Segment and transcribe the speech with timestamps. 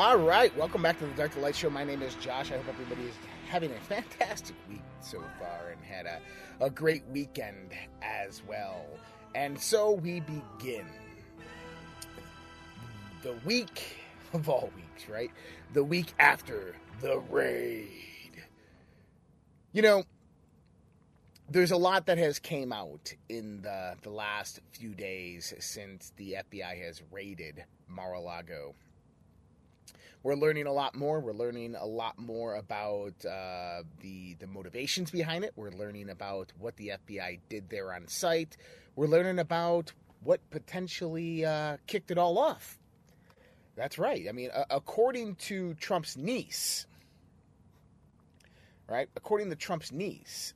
[0.00, 1.68] All right, welcome back to the Dark to Light Show.
[1.68, 2.50] My name is Josh.
[2.50, 3.14] I hope everybody is
[3.50, 8.86] having a fantastic week so far and had a, a great weekend as well.
[9.34, 10.86] And so we begin
[13.22, 13.98] the week
[14.32, 15.30] of all weeks, right?
[15.74, 18.42] The week after the raid.
[19.74, 20.04] You know,
[21.50, 26.38] there's a lot that has came out in the the last few days since the
[26.50, 28.74] FBI has raided Mar-a-Lago.
[30.22, 31.20] We're learning a lot more.
[31.20, 35.52] We're learning a lot more about uh, the the motivations behind it.
[35.56, 38.56] We're learning about what the FBI did there on site.
[38.96, 42.78] We're learning about what potentially uh, kicked it all off.
[43.76, 44.26] That's right.
[44.28, 46.86] I mean, uh, according to Trump's niece,
[48.86, 49.08] right?
[49.16, 50.52] According to Trump's niece,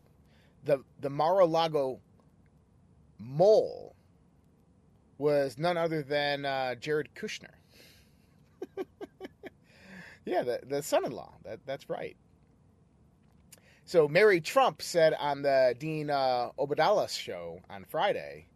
[0.64, 2.00] the the Mar-a-Lago
[3.18, 3.96] mole
[5.16, 7.54] was none other than uh, Jared Kushner.
[10.24, 11.32] yeah, the, the son-in-law.
[11.44, 12.16] That that's right.
[13.86, 16.50] So Mary Trump said on the Dean uh,
[17.08, 18.46] show on Friday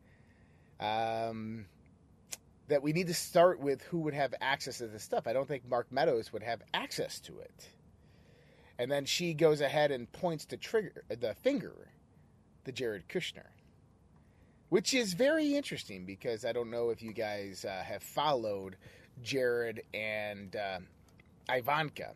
[0.80, 1.66] um,
[2.68, 5.26] that we need to start with who would have access to this stuff.
[5.26, 7.68] I don't think Mark Meadows would have access to it.
[8.78, 11.88] And then she goes ahead and points to trigger the finger
[12.64, 13.48] to Jared Kushner,
[14.70, 18.76] which is very interesting because I don't know if you guys uh, have followed
[19.22, 20.78] Jared and uh,
[21.48, 22.12] Ivanka,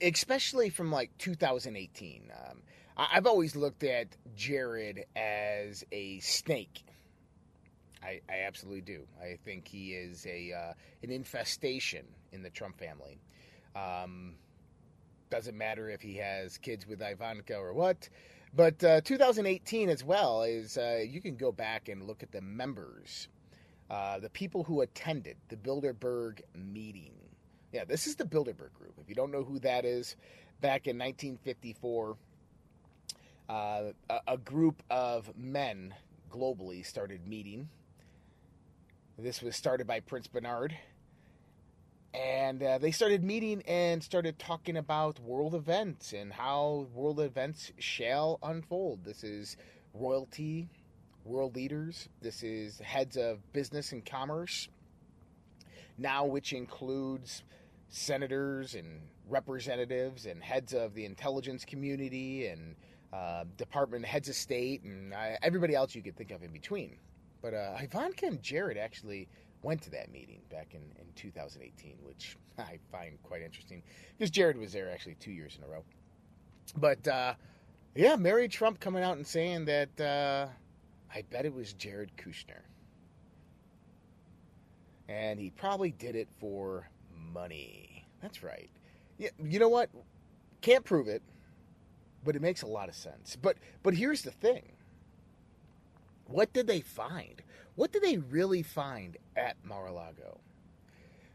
[0.00, 2.30] especially from like 2018.
[2.32, 2.58] Um,
[2.96, 6.84] I've always looked at Jared as a snake.
[8.02, 9.06] I, I absolutely do.
[9.20, 10.72] I think he is a uh,
[11.02, 13.18] an infestation in the Trump family.
[13.74, 14.34] Um,
[15.30, 18.08] doesn't matter if he has kids with Ivanka or what.
[18.54, 22.42] But uh, 2018 as well is uh, you can go back and look at the
[22.42, 23.28] members,
[23.90, 27.14] uh, the people who attended the Bilderberg meeting.
[27.72, 28.94] Yeah, this is the Bilderberg group.
[29.00, 30.16] If you don't know who that is,
[30.60, 32.16] back in 1954,
[33.48, 35.94] uh, a, a group of men
[36.30, 37.68] globally started meeting.
[39.18, 40.76] This was started by Prince Bernhard
[42.14, 47.72] and uh, they started meeting and started talking about world events and how world events
[47.78, 49.04] shall unfold.
[49.04, 49.56] This is
[49.94, 50.68] royalty,
[51.24, 54.68] world leaders, this is heads of business and commerce,
[55.96, 57.44] now, which includes
[57.92, 62.74] senators and representatives and heads of the intelligence community and
[63.12, 66.96] uh, department heads of state and uh, everybody else you could think of in between.
[67.42, 69.28] But uh, Ivanka and Jared actually
[69.62, 73.82] went to that meeting back in, in 2018, which I find quite interesting
[74.16, 75.84] because Jared was there actually two years in a row.
[76.78, 77.34] But uh,
[77.94, 80.46] yeah, Mary Trump coming out and saying that uh,
[81.14, 82.62] I bet it was Jared Kushner.
[85.10, 86.88] And he probably did it for
[87.32, 88.06] money.
[88.20, 88.70] That's right.
[89.18, 89.90] Yeah, you know what?
[90.60, 91.22] Can't prove it,
[92.24, 93.36] but it makes a lot of sense.
[93.40, 94.72] But but here's the thing.
[96.26, 97.42] What did they find?
[97.74, 100.38] What did they really find at Mar-a-Lago?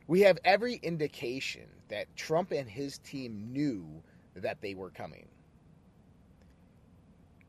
[0.08, 3.86] We have every indication that Trump and his team knew
[4.36, 5.28] that they were coming.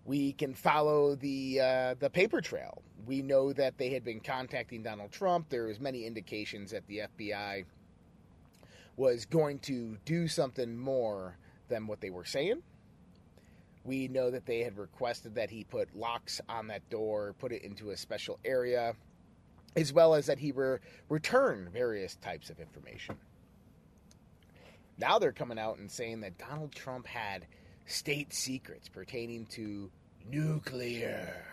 [0.04, 2.82] We can follow the uh, the paper trail.
[3.06, 5.48] We know that they had been contacting Donald Trump.
[5.50, 7.64] There was many indications that the FBI
[8.98, 11.38] was going to do something more
[11.68, 12.62] than what they were saying.
[13.84, 17.62] We know that they had requested that he put locks on that door, put it
[17.62, 18.94] into a special area,
[19.76, 23.16] as well as that he re- return various types of information.
[24.98, 27.46] Now they're coming out and saying that Donald Trump had
[27.86, 29.90] state secrets pertaining to
[30.28, 31.44] nuclear.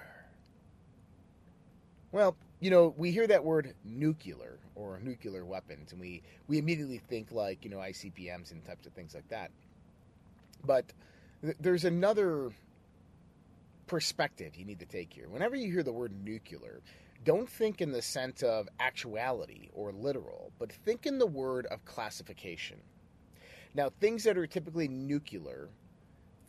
[2.12, 6.98] Well, you know, we hear that word nuclear or nuclear weapons, and we, we immediately
[6.98, 9.52] think like, you know, ICBMs and types of things like that.
[10.66, 10.86] But
[11.42, 12.52] th- there's another
[13.88, 15.30] perspective you need to take here.
[15.30, 16.82] Whenever you hear the word nuclear,
[17.24, 21.84] don't think in the sense of actuality or literal, but think in the word of
[21.86, 22.78] classification.
[23.74, 25.70] Now, things that are typically nuclear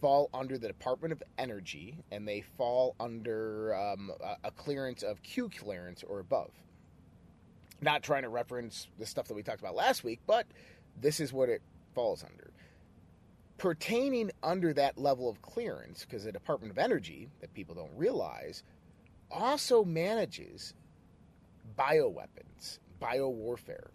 [0.00, 5.23] fall under the Department of Energy and they fall under um, a, a clearance of
[5.23, 6.50] Q clearance or above.
[7.81, 10.46] Not trying to reference the stuff that we talked about last week, but
[11.00, 11.62] this is what it
[11.94, 12.50] falls under.
[13.58, 18.62] Pertaining under that level of clearance, because the Department of Energy, that people don't realize,
[19.31, 20.75] also manages
[21.78, 23.88] bioweapons, biowarfare.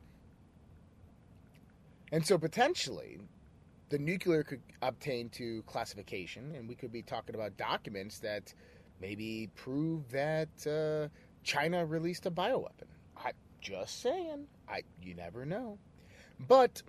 [2.11, 3.19] And so potentially,
[3.89, 8.53] the nuclear could obtain to classification, and we could be talking about documents that
[8.99, 11.09] maybe prove that uh,
[11.43, 12.90] China released a bioweapon.
[13.61, 14.47] Just saying.
[14.67, 15.77] I you never know.
[16.47, 16.81] But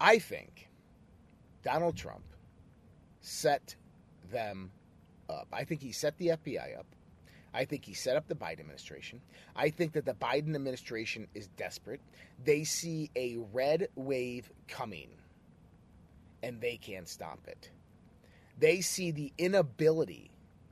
[0.00, 0.68] I think
[1.62, 2.24] Donald Trump
[3.20, 3.74] set
[4.30, 4.70] them
[5.28, 5.48] up.
[5.52, 6.86] I think he set the FBI up.
[7.52, 9.20] I think he set up the Biden administration.
[9.56, 12.00] I think that the Biden administration is desperate.
[12.44, 15.08] They see a red wave coming
[16.42, 17.70] and they can't stop it.
[18.58, 20.30] They see the inability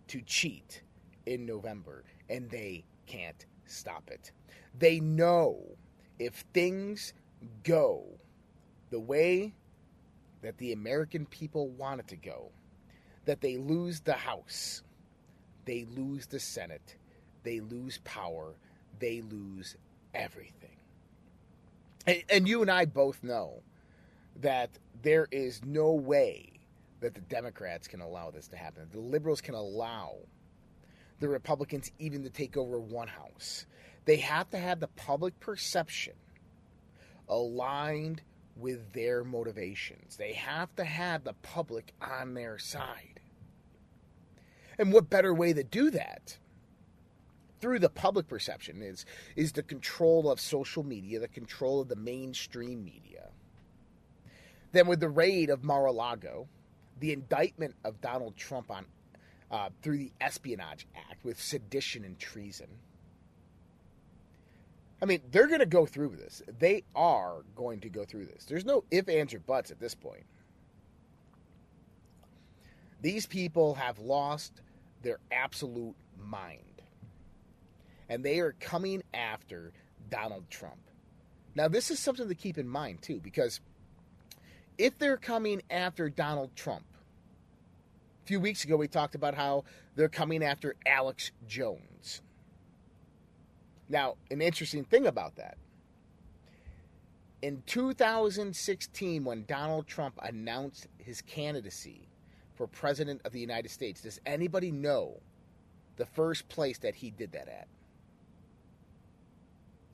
[0.08, 0.82] to cheat
[1.24, 4.32] in November and they can't stop it.
[4.78, 5.58] They know
[6.18, 7.12] if things
[7.62, 8.04] go
[8.90, 9.54] the way
[10.42, 12.50] that the American people want it to go,
[13.24, 14.82] that they lose the House,
[15.64, 16.96] they lose the Senate,
[17.42, 18.54] they lose power,
[18.98, 19.76] they lose
[20.14, 20.76] everything.
[22.06, 23.62] And, and you and I both know
[24.40, 24.70] that
[25.02, 26.52] there is no way
[27.00, 28.86] that the Democrats can allow this to happen.
[28.92, 30.16] The liberals can allow
[31.20, 33.66] the Republicans even to take over one house.
[34.04, 36.14] They have to have the public perception
[37.28, 38.22] aligned
[38.56, 40.16] with their motivations.
[40.16, 43.20] They have to have the public on their side.
[44.78, 46.38] And what better way to do that?
[47.60, 51.96] Through the public perception is is the control of social media, the control of the
[51.96, 53.30] mainstream media.
[54.72, 56.48] Then with the raid of Mar-a-Lago,
[57.00, 58.84] the indictment of Donald Trump on
[59.50, 62.69] uh, through the Espionage Act with sedition and treason.
[65.00, 66.43] I mean, they're going to go through this.
[66.58, 68.44] They are going to go through this.
[68.46, 70.25] There's no if, ands, or buts at this point.
[73.02, 74.62] These people have lost
[75.02, 76.60] their absolute mind.
[78.08, 79.72] And they are coming after
[80.08, 80.78] Donald Trump.
[81.54, 83.60] Now, this is something to keep in mind, too, because
[84.78, 86.84] if they're coming after Donald Trump,
[88.26, 89.62] few weeks ago we talked about how
[89.94, 92.23] they're coming after Alex Jones.
[93.88, 95.56] Now, an interesting thing about that.
[97.40, 102.08] In 2016, when Donald Trump announced his candidacy
[102.56, 105.20] for President of the United States, does anybody know
[105.96, 107.69] the first place that he did that at?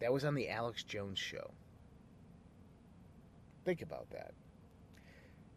[0.00, 1.50] That was on the Alex Jones show.
[3.66, 4.32] Think about that.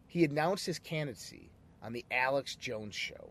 [0.07, 1.49] He announced his candidacy
[1.85, 3.29] on the Alex Jones show.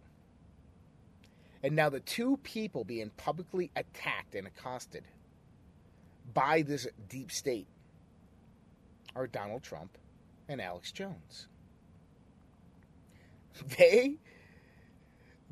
[1.64, 5.02] And now the two people being publicly attacked and accosted
[6.32, 7.66] by this deep state
[9.16, 9.98] are Donald Trump
[10.48, 11.48] and Alex Jones.
[13.78, 14.16] They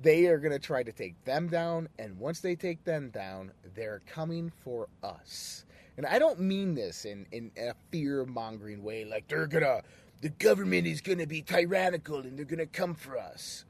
[0.00, 3.52] they are going to try to take them down and once they take them down,
[3.76, 5.64] they're coming for us.
[5.96, 9.82] And I don't mean this in in a fear-mongering way like they're going to
[10.22, 13.64] the government is going to be tyrannical and they're going to come for us.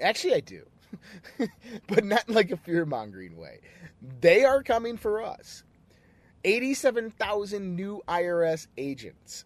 [0.00, 0.66] Actually, I do.
[1.88, 3.60] but not like a fear mongering way.
[4.20, 5.62] They are coming for us.
[6.44, 9.44] 87,000 new IRS agents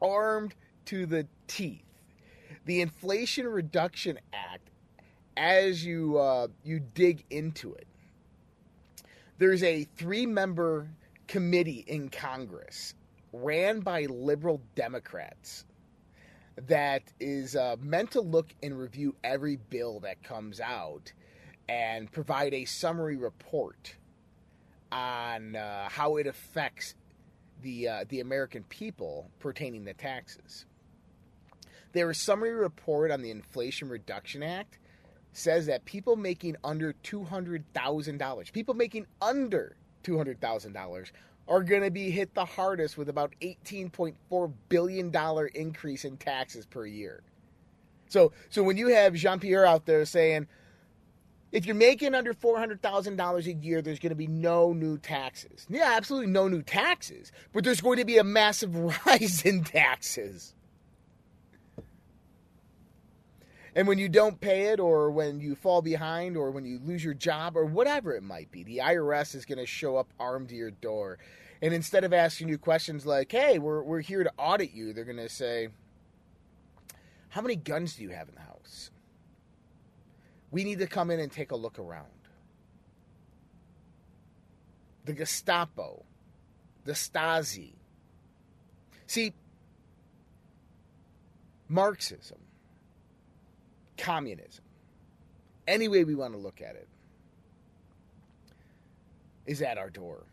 [0.00, 0.54] armed
[0.86, 1.82] to the teeth.
[2.64, 4.70] The Inflation Reduction Act,
[5.36, 7.86] as you uh, you dig into it,
[9.38, 10.88] there's a three-member
[11.26, 12.94] committee in Congress
[13.32, 15.64] ran by liberal Democrats
[16.66, 21.12] that is uh, meant to look and review every bill that comes out
[21.68, 23.96] and provide a summary report
[24.92, 26.94] on uh, how it affects
[27.62, 30.66] the uh, the American people pertaining to taxes.
[31.92, 34.78] Their summary report on the Inflation Reduction Act
[35.32, 40.72] says that people making under two hundred thousand dollars, people making under two hundred thousand
[40.72, 41.12] dollars,
[41.50, 45.12] are going to be hit the hardest with about $18.4 billion
[45.54, 47.24] increase in taxes per year.
[48.08, 50.46] So, so when you have Jean Pierre out there saying,
[51.50, 55.66] if you're making under $400,000 a year, there's going to be no new taxes.
[55.68, 58.76] Yeah, absolutely no new taxes, but there's going to be a massive
[59.06, 60.54] rise in taxes.
[63.74, 67.04] And when you don't pay it, or when you fall behind, or when you lose
[67.04, 70.48] your job, or whatever it might be, the IRS is going to show up armed
[70.48, 71.18] to your door.
[71.62, 75.04] And instead of asking you questions like, hey, we're, we're here to audit you, they're
[75.04, 75.68] going to say,
[77.28, 78.90] how many guns do you have in the house?
[80.50, 82.06] We need to come in and take a look around.
[85.04, 86.04] The Gestapo,
[86.84, 87.74] the Stasi,
[89.10, 89.32] See,
[91.68, 92.38] Marxism,
[93.98, 94.62] communism,
[95.66, 96.86] any way we want to look at it,
[99.46, 100.26] is at our door.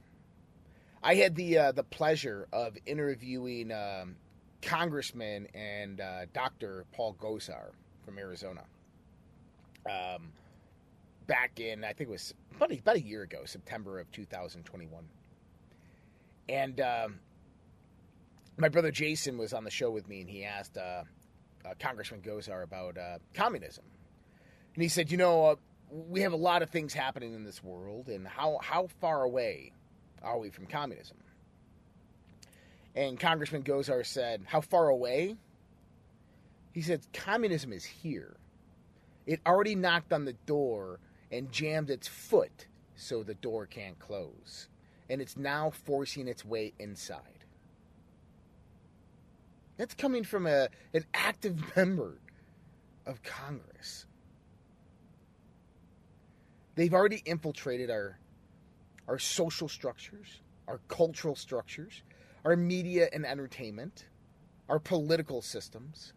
[1.04, 4.16] I had the uh, the pleasure of interviewing um,
[4.62, 6.86] Congressman and uh, Dr.
[6.92, 7.72] Paul Gosar
[8.04, 8.64] from Arizona.
[9.90, 10.34] Um,
[11.28, 15.06] back in I think it was about a, about a year ago, September of 2021,
[16.50, 17.20] and um,
[18.58, 21.04] my brother Jason was on the show with me, and he asked uh,
[21.64, 23.86] uh, Congressman Gosar about uh, communism,
[24.74, 25.56] and he said, "You know, uh,
[25.92, 29.74] we have a lot of things happening in this world, and how how far away
[30.22, 31.18] are we from communism?"
[32.96, 35.38] And Congressman Gosar said, "How far away?"
[36.74, 38.38] He said, "Communism is here.
[39.26, 41.00] It already knocked on the door
[41.32, 44.70] and jammed its foot so the door can't close,
[45.10, 47.38] and it's now forcing its way inside."
[49.78, 52.20] That's coming from a an active member
[53.06, 54.06] of Congress.
[56.76, 58.20] They've already infiltrated our
[59.08, 62.04] our social structures, our cultural structures,
[62.44, 64.06] our media and entertainment,
[64.70, 66.14] our political systems.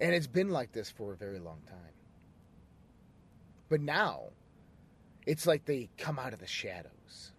[0.00, 1.76] And it's been like this for a very long time.
[3.68, 4.24] But now,
[5.26, 7.32] it's like they come out of the shadows.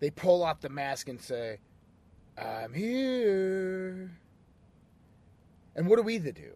[0.00, 1.58] They pull off the mask and say,
[2.36, 4.10] I'm here.
[5.74, 6.52] And what do we to do?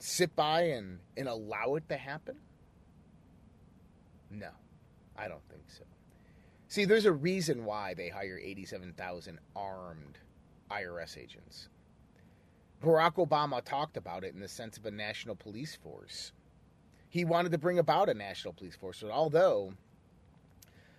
[0.00, 2.36] Sit by and, and allow it to happen?
[4.30, 4.50] No,
[5.16, 5.84] I don't think so.
[6.68, 10.18] See, there's a reason why they hire 87,000 armed
[10.70, 11.68] IRS agents.
[12.82, 16.32] Barack Obama talked about it in the sense of a national police force.
[17.10, 19.74] He wanted to bring about a national police force, although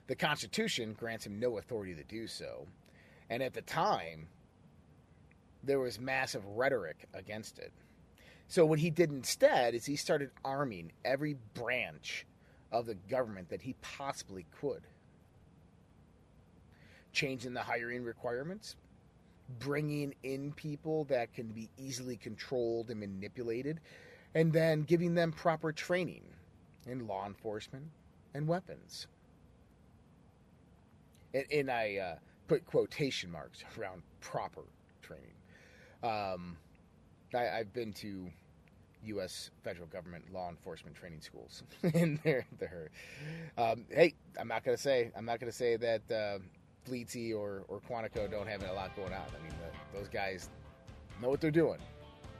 [0.06, 2.68] the Constitution grants him no authority to do so.
[3.32, 4.28] And at the time,
[5.64, 7.72] there was massive rhetoric against it.
[8.52, 12.26] So, what he did instead is he started arming every branch
[12.70, 14.82] of the government that he possibly could.
[17.14, 18.76] Changing the hiring requirements,
[19.60, 23.80] bringing in people that can be easily controlled and manipulated,
[24.36, 26.24] and then giving them proper training
[26.88, 27.86] in law enforcement
[28.34, 29.08] and weapons.
[31.34, 32.16] And, and I uh,
[32.50, 34.64] put quotation marks around proper
[35.02, 35.36] training.
[36.04, 36.58] Um,
[37.34, 38.30] I, I've been to
[39.06, 39.52] U.S.
[39.64, 42.90] federal government law enforcement training schools, and they're they're.
[43.58, 46.40] Um, hey, I'm not gonna say I'm not gonna say that uh,
[46.90, 49.22] FLETC or or Quantico don't have a lot going on.
[49.22, 50.50] I mean, the, those guys
[51.22, 51.80] know what they're doing,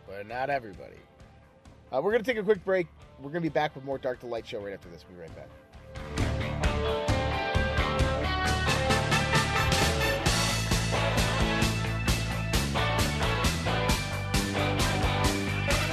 [0.08, 0.98] but not everybody.
[1.92, 2.88] Uh, we're gonna take a quick break.
[3.22, 5.06] We're gonna be back with more Dark to Light show right after this.
[5.08, 7.11] We'll be right back.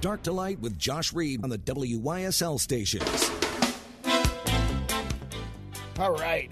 [0.00, 3.30] Dark to Light with Josh Reed on the WYSL stations.
[5.98, 6.50] All right,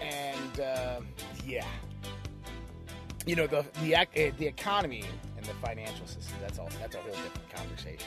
[0.00, 1.00] and uh,
[1.44, 1.66] yeah,
[3.26, 5.02] you know the the uh, the economy
[5.36, 6.36] and the financial system.
[6.40, 6.68] That's all.
[6.80, 8.06] That's a whole different conversation,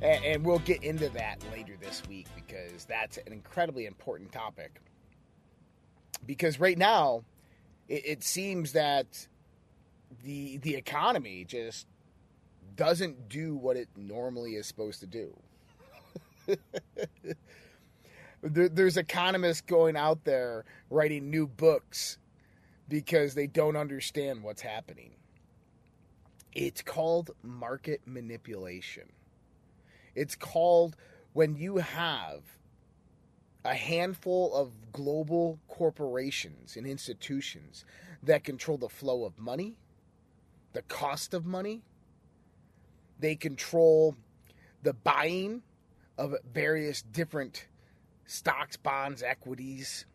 [0.00, 4.80] and, and we'll get into that later this week because that's an incredibly important topic.
[6.24, 7.24] Because right now,
[7.88, 9.26] it, it seems that
[10.22, 11.88] the the economy just
[12.76, 15.36] doesn't do what it normally is supposed to do.
[18.42, 22.18] there, there's economists going out there writing new books
[22.88, 25.12] because they don't understand what's happening.
[26.52, 29.10] It's called market manipulation.
[30.14, 30.96] It's called
[31.32, 32.42] when you have
[33.64, 37.84] a handful of global corporations and institutions
[38.22, 39.74] that control the flow of money,
[40.74, 41.82] the cost of money,
[43.18, 44.16] they control
[44.82, 45.62] the buying
[46.18, 47.66] of various different
[48.26, 50.06] stocks, bonds, equities.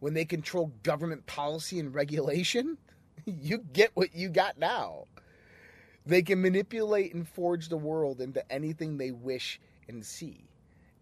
[0.00, 2.78] When they control government policy and regulation,
[3.24, 5.04] you get what you got now.
[6.04, 10.44] They can manipulate and forge the world into anything they wish and see.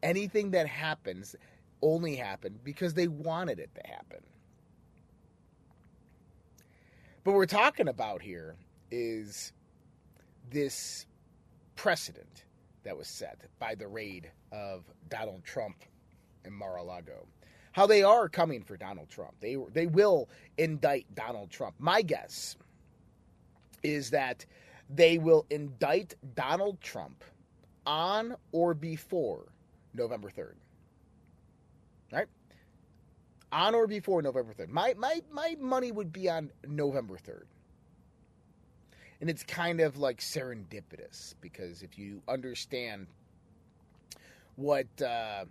[0.03, 1.37] Anything that happens
[1.83, 4.21] only happened because they wanted it to happen.
[7.23, 8.57] But what we're talking about here
[8.91, 9.53] is
[10.51, 11.07] this
[11.77, 12.45] precedent
[12.85, 15.77] that was set by the raid of Donald Trump
[16.45, 17.27] in Mar-a-Lago.
[17.73, 19.35] How they are coming for Donald Trump.
[19.41, 20.29] They they will
[20.59, 21.75] indict Donald Trump.
[21.79, 22.57] My guess
[23.83, 24.47] is that
[24.89, 27.25] they will indict Donald Trump
[27.85, 29.47] on or before
[29.93, 30.55] November 3rd.
[32.13, 32.29] Right?
[33.51, 34.69] On or before November 3rd.
[34.69, 37.47] My my my money would be on November 3rd
[39.25, 43.07] and it's kind of like serendipitous because if you understand
[44.57, 45.47] what uh,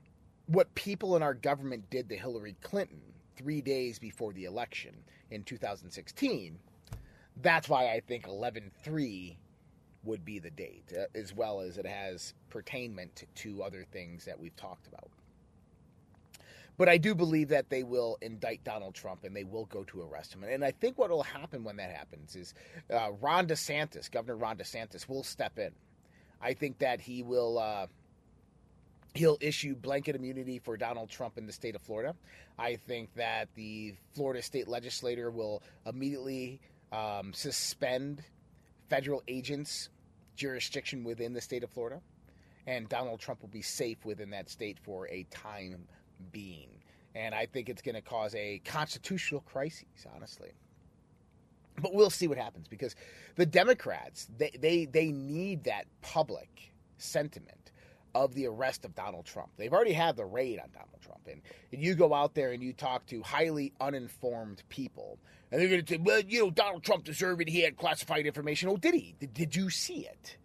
[0.45, 3.01] what people in our government did to Hillary Clinton
[3.36, 4.93] three days before the election
[5.31, 6.59] in 2016,
[7.41, 9.38] that's why I think 11-3
[10.03, 14.39] would be the date, uh, as well as it has pertainment to other things that
[14.39, 15.09] we've talked about.
[16.77, 20.01] But I do believe that they will indict Donald Trump and they will go to
[20.01, 20.43] arrest him.
[20.43, 22.53] And I think what will happen when that happens is
[22.91, 25.71] uh, Ron DeSantis, Governor Ron DeSantis, will step in.
[26.41, 27.59] I think that he will.
[27.59, 27.88] Uh,
[29.15, 32.15] he'll issue blanket immunity for Donald Trump in the state of Florida.
[32.57, 36.59] I think that the Florida state legislature will immediately
[36.91, 38.23] um, suspend
[38.89, 39.89] federal agents'
[40.36, 42.01] jurisdiction within the state of Florida,
[42.65, 45.88] and Donald Trump will be safe within that state for a time
[46.32, 46.69] being.
[47.15, 50.52] And I think it's going to cause a constitutional crisis, honestly.
[51.82, 52.95] But we'll see what happens because
[53.36, 57.71] the Democrats, they, they, they need that public sentiment
[58.15, 59.49] of the arrest of Donald Trump.
[59.58, 61.28] They've already had the raid on Donald Trump.
[61.28, 65.17] And, and you go out there and you talk to highly uninformed people,
[65.52, 67.49] and they're going to say, well, you know, Donald Trump deserved it.
[67.49, 68.69] He had classified information.
[68.69, 69.15] Oh, did he?
[69.19, 70.38] Did, did you see it?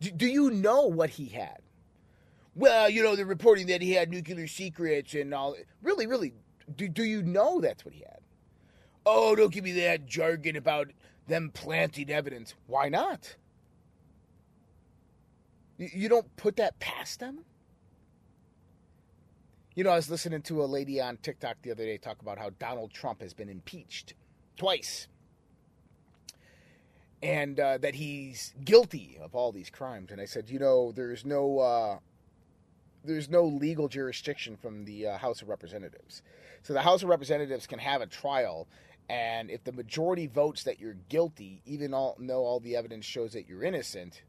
[0.00, 1.58] Do, do you know what he had?
[2.58, 5.54] Well, you know, they're reporting that he had nuclear secrets and all.
[5.80, 6.34] Really, really,
[6.74, 8.18] do, do you know that's what he had?
[9.06, 10.88] Oh, don't give me that jargon about
[11.28, 12.54] them planting evidence.
[12.66, 13.36] Why not?
[15.78, 17.44] You, don't put that past them?
[19.76, 22.38] You know, I was listening to a lady on TikTok the other day talk about
[22.38, 24.14] how Donald Trump has been impeached
[24.56, 25.06] twice
[27.22, 30.10] and uh, that he's guilty of all these crimes.
[30.10, 31.98] And I said, you know, there's no uh,
[33.04, 36.22] there's no legal jurisdiction from the uh, House of Representatives.
[36.62, 38.66] So the House of Representatives can have a trial,
[39.08, 43.32] and if the majority votes that you're guilty, even all, though all the evidence shows
[43.32, 44.22] that you're innocent,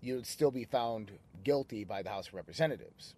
[0.00, 1.12] you would still be found
[1.44, 3.14] guilty by the House of Representatives.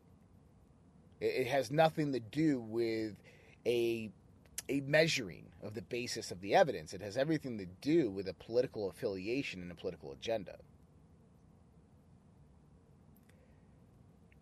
[1.20, 3.16] It, it has nothing to do with
[3.66, 4.10] a
[4.68, 6.94] a measuring of the basis of the evidence.
[6.94, 10.58] It has everything to do with a political affiliation and a political agenda.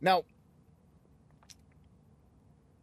[0.00, 0.24] Now,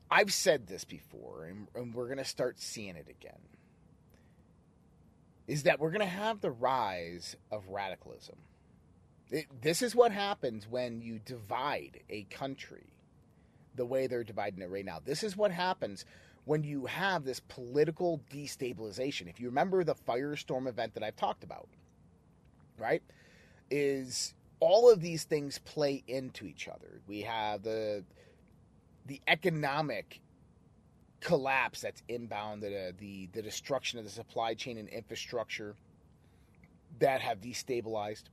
[0.10, 3.40] I've said this before, and, and we're going to start seeing it again.
[5.48, 8.38] Is that we're going to have the rise of radicalism.
[9.32, 12.88] It, this is what happens when you divide a country
[13.76, 15.00] the way they're dividing it right now.
[15.04, 16.06] This is what happens
[16.46, 19.28] when you have this political destabilization.
[19.28, 21.68] If you remember the firestorm event that I've talked about,
[22.78, 23.02] right?
[23.70, 24.34] Is
[24.66, 27.00] all of these things play into each other.
[27.06, 28.04] We have the
[29.06, 30.22] the economic
[31.20, 35.76] collapse that's inbound, the, uh, the the destruction of the supply chain and infrastructure
[36.98, 38.24] that have destabilized.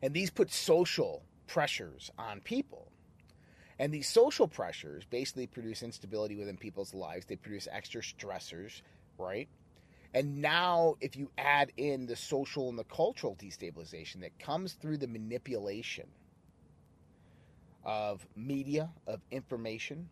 [0.00, 2.92] And these put social pressures on people.
[3.80, 7.26] And these social pressures basically produce instability within people's lives.
[7.26, 8.82] They produce extra stressors,
[9.18, 9.48] right?
[10.14, 14.98] And now, if you add in the social and the cultural destabilization that comes through
[14.98, 16.06] the manipulation
[17.84, 20.08] of media, of information,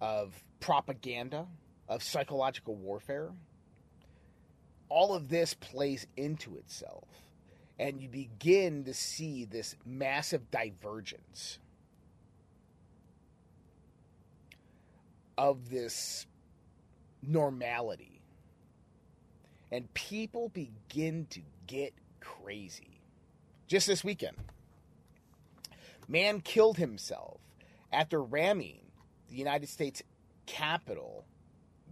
[0.00, 1.46] of propaganda,
[1.88, 3.30] of psychological warfare,
[4.88, 7.08] all of this plays into itself.
[7.78, 11.58] And you begin to see this massive divergence
[15.36, 16.26] of this
[17.28, 18.20] normality.
[19.70, 23.00] And people begin to get crazy.
[23.66, 24.36] Just this weekend,
[26.06, 27.40] man killed himself
[27.92, 28.80] after ramming
[29.28, 30.02] the United States
[30.46, 31.24] Capitol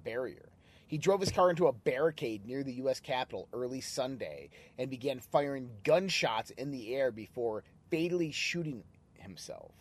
[0.05, 0.49] barrier.
[0.87, 3.01] He drove his car into a barricade near the U.S.
[3.01, 9.73] Capitol early Sunday and began firing gunshots in the air before fatally shooting himself.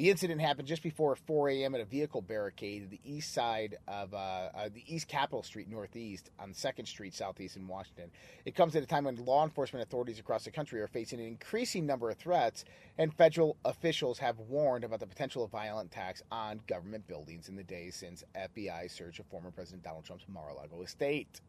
[0.00, 1.74] The incident happened just before 4 a.m.
[1.74, 5.68] at a vehicle barricade at the east side of uh, uh, the East Capitol Street
[5.68, 8.10] Northeast on 2nd Street Southeast in Washington.
[8.46, 11.26] It comes at a time when law enforcement authorities across the country are facing an
[11.26, 12.64] increasing number of threats,
[12.96, 17.56] and federal officials have warned about the potential of violent attacks on government buildings in
[17.56, 21.42] the days since FBI search of former President Donald Trump's Mar-a-Lago estate.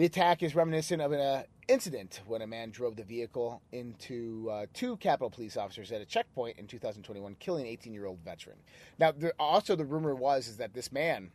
[0.00, 4.48] The attack is reminiscent of an uh, incident when a man drove the vehicle into
[4.50, 8.56] uh, two Capitol police officers at a checkpoint in 2021, killing an 18-year-old veteran.
[8.98, 11.32] Now, there, also the rumor was is that this man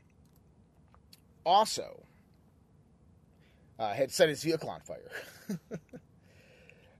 [1.45, 2.06] also
[3.78, 5.12] uh, had set his vehicle on fire.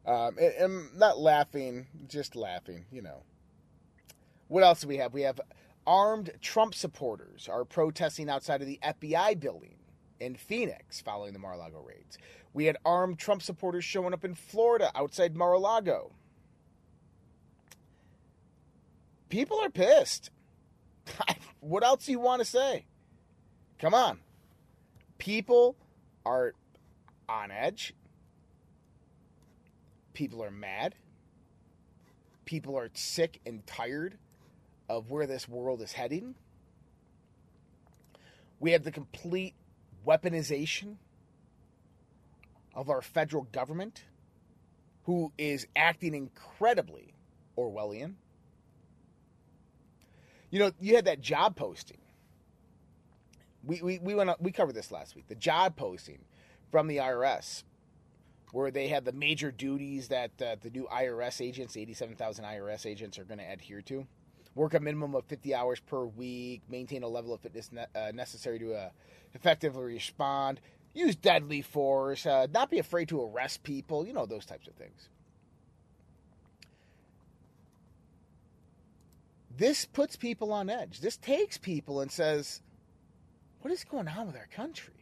[0.06, 3.24] um, and, and not laughing, just laughing, you know.
[4.50, 5.16] What else do we have?
[5.16, 5.42] We have
[5.88, 9.78] armed Trump supporters are protesting outside of the FBI building
[10.20, 12.18] in Phoenix following the Mar a Lago raids.
[12.54, 16.12] We had armed Trump supporters showing up in Florida outside Mar a Lago.
[19.30, 20.30] People are pissed.
[21.60, 22.86] what else do you want to say?
[23.80, 24.20] Come on.
[25.18, 25.76] People
[26.26, 26.54] are
[27.28, 27.94] on edge.
[30.14, 30.96] People are mad.
[32.46, 34.18] People are sick and tired
[34.88, 36.36] of where this world is heading.
[38.60, 39.56] We have the complete
[40.06, 40.96] weaponization
[42.74, 44.04] of our federal government,
[45.04, 47.14] who is acting incredibly
[47.58, 48.16] Orwellian.
[50.50, 51.98] You know, you had that job posting.
[53.64, 55.28] We, we, we went we covered this last week.
[55.28, 56.20] The job posting
[56.70, 57.64] from the IRS,
[58.52, 63.18] where they had the major duties that uh, the new IRS agents, 87,000 IRS agents,
[63.18, 64.06] are going to adhere to.
[64.54, 68.12] Work a minimum of 50 hours per week, maintain a level of fitness ne- uh,
[68.14, 68.90] necessary to uh,
[69.36, 70.60] effectively respond,
[70.94, 74.74] use deadly force, uh, not be afraid to arrest people, you know, those types of
[74.74, 75.10] things.
[79.58, 81.00] This puts people on edge.
[81.00, 82.62] This takes people and says,
[83.62, 84.94] what is going on with our country?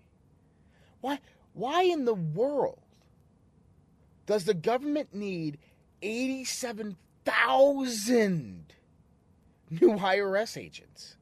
[1.02, 1.19] Why,
[1.54, 2.80] why in the world
[4.26, 5.58] does the government need
[6.02, 8.74] 87,000
[9.69, 11.17] new IRS agents?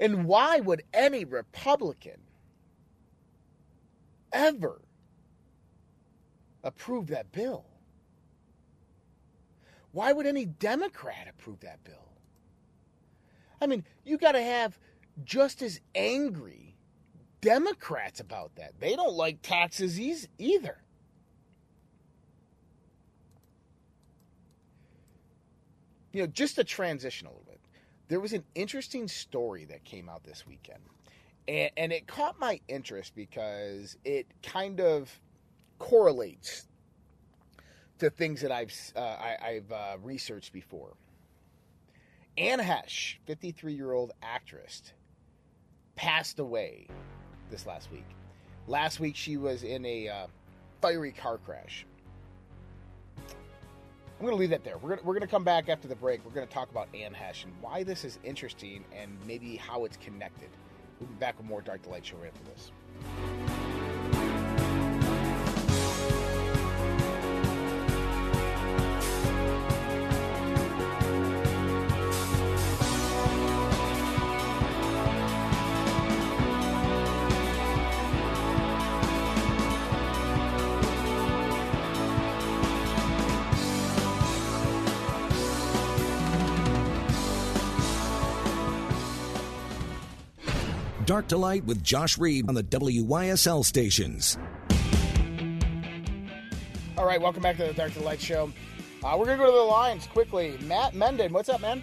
[0.00, 2.20] And why would any Republican
[4.32, 4.80] ever
[6.62, 7.64] approve that bill?
[9.92, 11.94] Why would any Democrat approve that bill?
[13.60, 14.78] I mean, you got to have
[15.24, 16.76] just as angry
[17.40, 18.78] Democrats about that.
[18.78, 19.98] They don't like taxes
[20.38, 20.76] either.
[26.12, 27.44] You know, just to transition a little
[28.08, 30.80] there was an interesting story that came out this weekend.
[31.46, 35.10] And, and it caught my interest because it kind of
[35.78, 36.66] correlates
[37.98, 40.94] to things that I've, uh, I, have uh, researched before.
[42.36, 44.92] Anne Heche, 53 year old actress,
[45.96, 46.86] passed away
[47.50, 48.06] this last week.
[48.68, 50.26] Last week, she was in a uh,
[50.80, 51.84] fiery car crash.
[54.18, 54.78] I'm going to leave that there.
[54.78, 56.24] We're going we're to come back after the break.
[56.24, 59.96] We're going to talk about Heche and why this is interesting and maybe how it's
[59.96, 60.48] connected.
[60.98, 62.72] We'll be back with more Dark to Light Show after this.
[91.08, 94.36] Dark to Light with Josh Reed on the WYSL stations.
[96.98, 98.52] All right, welcome back to the Dark to Light Show.
[99.02, 100.58] Uh, we're going to go to the lines quickly.
[100.64, 101.82] Matt Menden, what's up, man?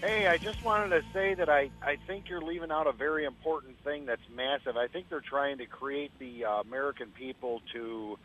[0.00, 3.24] Hey, I just wanted to say that I, I think you're leaving out a very
[3.24, 4.76] important thing that's massive.
[4.76, 8.16] I think they're trying to create the uh, American people to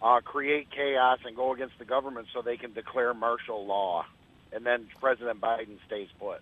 [0.00, 4.06] uh, create chaos and go against the government so they can declare martial law.
[4.52, 6.40] And then President Biden stays put.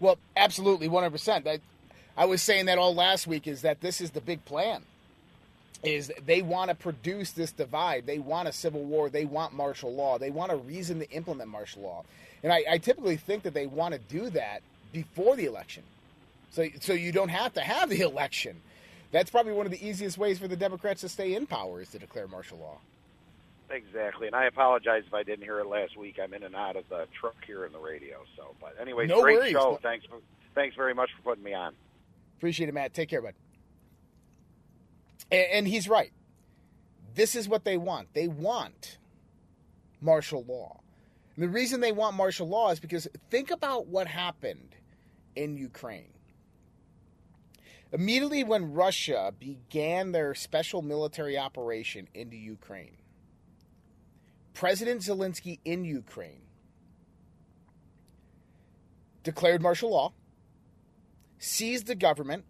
[0.00, 1.46] Well, absolutely, 100%.
[1.46, 1.60] I,
[2.16, 4.82] I was saying that all last week is that this is the big plan.
[5.82, 8.04] Is they want to produce this divide.
[8.04, 9.08] They want a civil war.
[9.08, 10.18] They want martial law.
[10.18, 12.04] They want a reason to implement martial law.
[12.42, 14.60] And I, I typically think that they want to do that
[14.92, 15.82] before the election.
[16.50, 18.60] So, so you don't have to have the election.
[19.10, 21.90] That's probably one of the easiest ways for the Democrats to stay in power is
[21.90, 22.78] to declare martial law.
[23.70, 26.18] Exactly, and I apologize if I didn't hear it last week.
[26.22, 28.18] I'm in and out of the truck here in the radio.
[28.36, 29.52] So, but anyway, No great worries.
[29.52, 29.72] show.
[29.72, 30.16] No- Thanks, for,
[30.54, 31.74] thanks very much for putting me on.
[32.38, 32.94] Appreciate it, Matt.
[32.94, 33.34] Take care, bud.
[35.30, 36.10] And, and he's right.
[37.14, 38.12] This is what they want.
[38.14, 38.98] They want
[40.00, 40.80] martial law.
[41.36, 44.74] And the reason they want martial law is because think about what happened
[45.36, 46.12] in Ukraine.
[47.92, 52.96] Immediately when Russia began their special military operation into Ukraine,
[54.60, 56.42] President Zelensky in Ukraine
[59.22, 60.12] declared martial law
[61.38, 62.44] seized the government,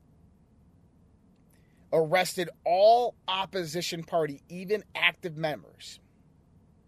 [1.92, 6.01] arrested all opposition party, even active members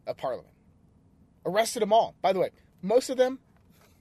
[0.09, 0.57] of parliament.
[1.47, 2.17] Arrested them all.
[2.21, 2.51] By the way,
[2.83, 3.39] most of them,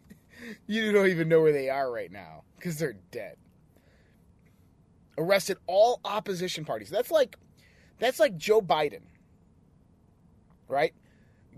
[0.66, 3.36] you don't even know where they are right now because they're dead.
[5.20, 6.90] Arrested all opposition parties.
[6.90, 7.36] That's like,
[8.00, 9.04] that's like Joe Biden,
[10.68, 10.96] right?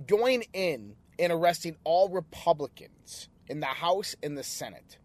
[0.08, 4.97] Going in and arresting all Republicans in the House and the Senate.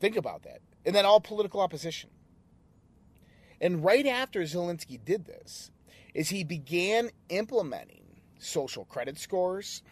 [0.00, 0.60] Think about that.
[0.84, 2.10] And then all political opposition.
[3.60, 5.70] And right after Zelensky did this,
[6.12, 8.02] is he began implementing
[8.38, 9.82] social credit scores,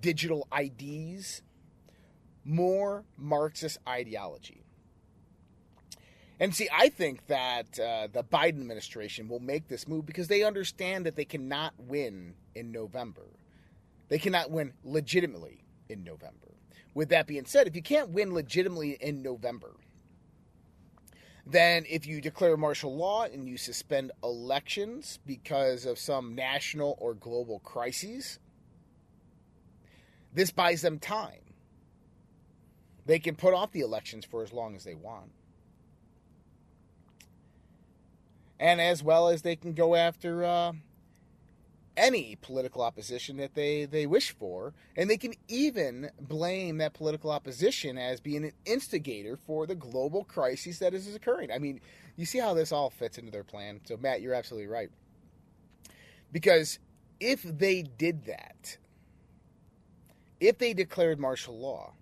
[0.00, 1.42] digital IDs,
[2.44, 4.63] more Marxist ideology.
[6.40, 10.42] And see, I think that uh, the Biden administration will make this move because they
[10.42, 13.26] understand that they cannot win in November.
[14.08, 16.48] They cannot win legitimately in November.
[16.92, 19.74] With that being said, if you can't win legitimately in November,
[21.46, 27.14] then if you declare martial law and you suspend elections because of some national or
[27.14, 28.38] global crises,
[30.32, 31.40] this buys them time.
[33.06, 35.30] They can put off the elections for as long as they want.
[38.58, 40.72] And as well as they can go after uh,
[41.96, 44.72] any political opposition that they, they wish for.
[44.96, 50.24] And they can even blame that political opposition as being an instigator for the global
[50.24, 51.50] crisis that is occurring.
[51.50, 51.80] I mean,
[52.16, 53.80] you see how this all fits into their plan.
[53.84, 54.90] So, Matt, you're absolutely right.
[56.32, 56.78] Because
[57.20, 58.78] if they did that,
[60.40, 61.92] if they declared martial law,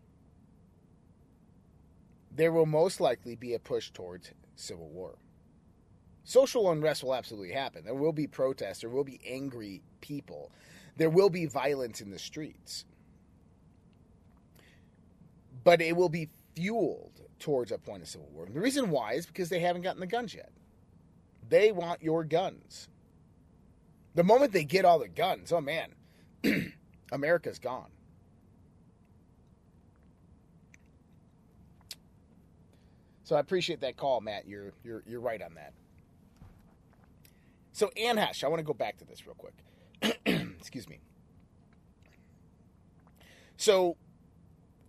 [2.34, 5.16] there will most likely be a push towards civil war.
[6.24, 7.84] Social unrest will absolutely happen.
[7.84, 8.80] There will be protests.
[8.80, 10.50] There will be angry people.
[10.96, 12.84] There will be violence in the streets.
[15.64, 18.46] But it will be fueled towards a point of civil war.
[18.46, 20.52] And the reason why is because they haven't gotten the guns yet.
[21.48, 22.88] They want your guns.
[24.14, 25.90] The moment they get all the guns, oh man,
[27.12, 27.90] America's gone.
[33.24, 34.46] So I appreciate that call, Matt.
[34.46, 35.72] You're you're you're right on that.
[37.82, 39.54] So Anne Heche, I want to go back to this real quick.
[40.60, 41.00] Excuse me.
[43.56, 43.96] So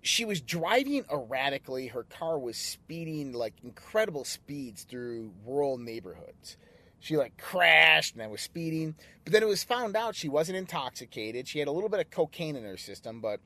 [0.04, 1.88] she was driving erratically.
[1.88, 6.56] Her car was speeding like incredible speeds through rural neighborhoods.
[7.00, 8.94] She like crashed and then was speeding.
[9.24, 11.48] But then it was found out she wasn't intoxicated.
[11.48, 13.40] She had a little bit of cocaine in her system, but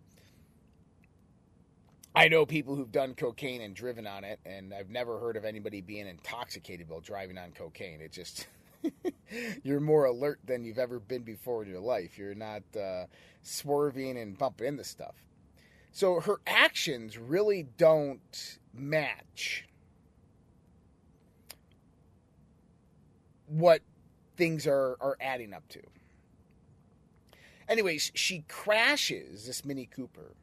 [2.14, 5.46] I know people who've done cocaine and driven on it, and I've never heard of
[5.46, 8.02] anybody being intoxicated while driving on cocaine.
[8.02, 8.46] It just
[9.64, 12.18] You're more alert than you've ever been before in your life.
[12.18, 13.06] You're not uh,
[13.42, 15.16] swerving and bumping into stuff.
[15.92, 19.68] So her actions really don't match
[23.48, 23.82] what
[24.36, 25.82] things are, are adding up to.
[27.68, 30.36] Anyways, she crashes this Mini Cooper,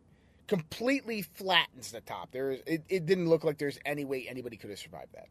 [0.46, 2.32] completely flattens the top.
[2.32, 5.28] There is it, it didn't look like there's any way anybody could have survived that.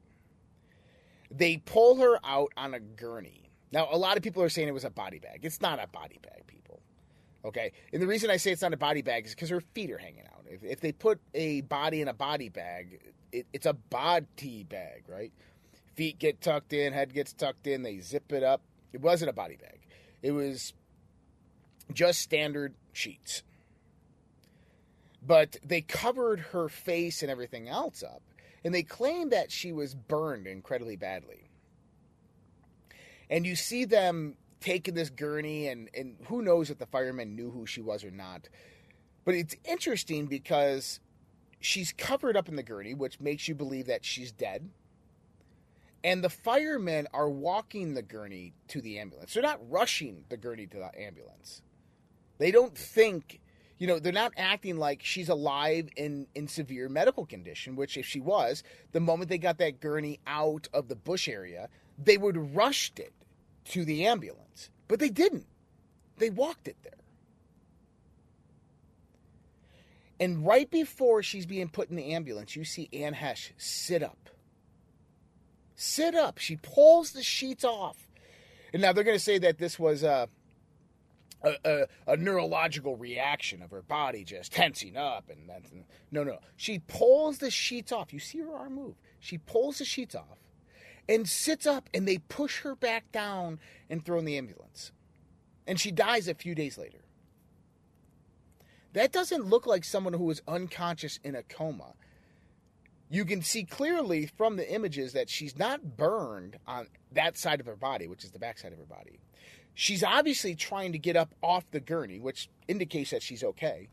[1.36, 3.50] They pull her out on a gurney.
[3.72, 5.40] Now, a lot of people are saying it was a body bag.
[5.44, 6.82] It's not a body bag, people.
[7.44, 7.72] Okay?
[7.92, 9.98] And the reason I say it's not a body bag is because her feet are
[9.98, 10.46] hanging out.
[10.46, 13.00] If, if they put a body in a body bag,
[13.32, 15.32] it, it's a body bag, right?
[15.96, 18.62] Feet get tucked in, head gets tucked in, they zip it up.
[18.94, 19.80] It wasn't a body bag.
[20.22, 20.74] It was
[21.92, 23.42] just standard sheets.
[25.26, 28.22] But they covered her face and everything else up,
[28.64, 31.50] and they claim that she was burned incredibly badly.
[33.30, 37.52] And you see them taking this gurney, and, and who knows if the firemen knew
[37.52, 38.48] who she was or not.
[39.26, 41.00] But it's interesting because
[41.60, 44.70] she's covered up in the gurney, which makes you believe that she's dead.
[46.04, 49.34] And the firemen are walking the gurney to the ambulance.
[49.34, 51.62] They're not rushing the gurney to the ambulance.
[52.38, 53.40] They don't think,
[53.84, 58.06] you know, they're not acting like she's alive in, in severe medical condition, which if
[58.06, 61.68] she was, the moment they got that gurney out of the bush area,
[62.02, 63.12] they would rushed it
[63.66, 64.70] to the ambulance.
[64.88, 65.48] But they didn't.
[66.18, 66.94] They walked it there.
[70.18, 74.30] And right before she's being put in the ambulance, you see Anne Heche sit up.
[75.76, 76.38] Sit up.
[76.38, 78.08] She pulls the sheets off.
[78.72, 80.30] And now they're going to say that this was a,
[81.44, 85.30] a, a, a neurological reaction of her body just tensing up.
[85.30, 85.72] And that's,
[86.12, 86.40] no, no.
[86.56, 88.14] She pulls the sheets off.
[88.14, 88.96] You see her arm move.
[89.20, 90.38] She pulls the sheets off
[91.08, 94.92] and sits up, and they push her back down and throw in the ambulance.
[95.68, 97.00] And she dies a few days later.
[98.94, 101.94] That doesn't look like someone who was unconscious in a coma.
[103.10, 107.66] You can see clearly from the images that she's not burned on that side of
[107.66, 109.20] her body, which is the back side of her body.
[109.74, 113.90] She's obviously trying to get up off the gurney, which indicates that she's okay.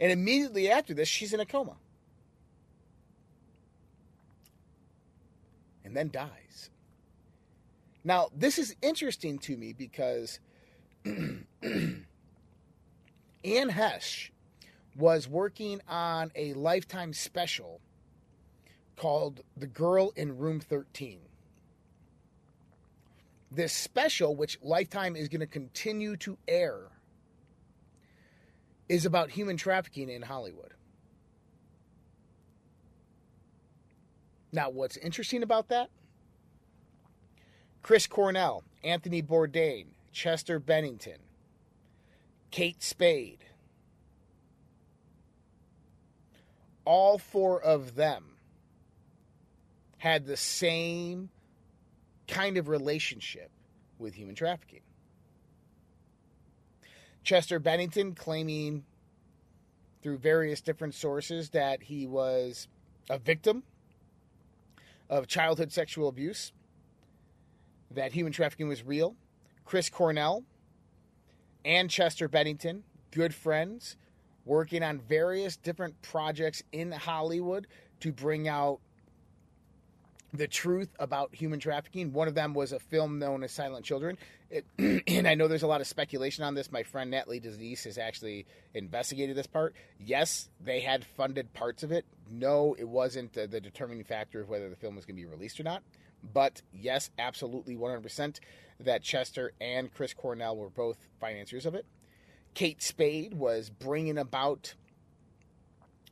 [0.00, 1.76] And immediately after this, she's in a coma.
[5.84, 6.70] And then dies.
[8.02, 10.40] Now, this is interesting to me because
[11.04, 11.96] Anne
[13.44, 14.30] Heche
[14.96, 17.80] was working on a Lifetime special
[18.96, 21.20] called The Girl in Room 13.
[23.50, 26.80] This special, which Lifetime is going to continue to air,
[28.88, 30.74] is about human trafficking in Hollywood.
[34.52, 35.90] Now, what's interesting about that?
[37.82, 41.18] Chris Cornell, Anthony Bourdain, Chester Bennington,
[42.50, 43.44] Kate Spade,
[46.84, 48.24] all four of them
[49.98, 51.30] had the same
[52.28, 53.50] kind of relationship
[53.98, 54.80] with human trafficking.
[57.22, 58.84] Chester Bennington claiming
[60.02, 62.68] through various different sources that he was
[63.10, 63.64] a victim
[65.10, 66.52] of childhood sexual abuse,
[67.90, 69.16] that human trafficking was real.
[69.64, 70.44] Chris Cornell
[71.64, 73.96] and Chester Bennington, good friends,
[74.44, 77.66] working on various different projects in Hollywood
[78.00, 78.78] to bring out
[80.32, 82.12] the truth about human trafficking.
[82.12, 84.18] One of them was a film known as Silent Children.
[84.50, 84.66] It,
[85.06, 86.70] and I know there's a lot of speculation on this.
[86.70, 89.74] My friend Natalie Denise has actually investigated this part.
[89.98, 92.04] Yes, they had funded parts of it.
[92.30, 95.26] No, it wasn't the, the determining factor of whether the film was going to be
[95.26, 95.82] released or not.
[96.32, 98.38] But yes, absolutely 100%
[98.80, 101.86] that Chester and Chris Cornell were both financiers of it.
[102.54, 104.74] Kate Spade was bringing about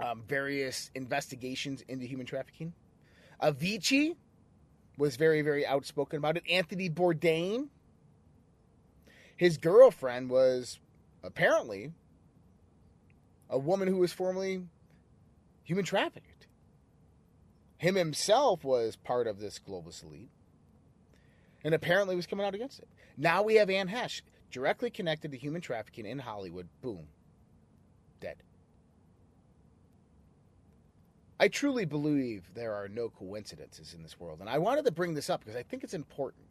[0.00, 2.74] um, various investigations into human trafficking.
[3.44, 4.16] Avicii
[4.96, 6.44] was very, very outspoken about it.
[6.48, 7.68] Anthony Bourdain,
[9.36, 10.78] his girlfriend was
[11.22, 11.92] apparently
[13.50, 14.62] a woman who was formerly
[15.62, 16.46] human trafficked.
[17.76, 20.30] Him himself was part of this globalist elite
[21.62, 22.88] and apparently was coming out against it.
[23.16, 26.68] Now we have Anne Heche directly connected to human trafficking in Hollywood.
[26.80, 27.08] Boom.
[28.20, 28.36] Dead.
[31.38, 34.40] I truly believe there are no coincidences in this world.
[34.40, 36.44] And I wanted to bring this up because I think it's important.